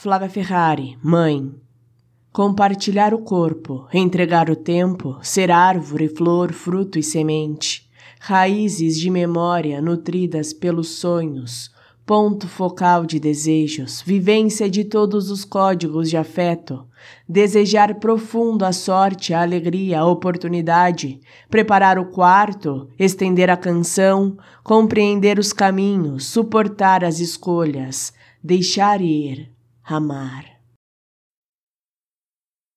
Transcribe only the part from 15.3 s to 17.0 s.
os códigos de afeto,